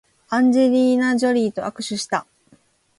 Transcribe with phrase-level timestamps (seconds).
[0.29, 2.25] アンジェリーナジョリーと握手した